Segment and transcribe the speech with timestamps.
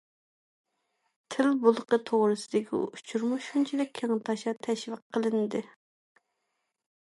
[1.35, 5.65] تىل بولىقى توغرىسىدىكى ئۇچۇرمۇ شۇنچىلىك كەڭتاشا تەشۋىق قىلىندى.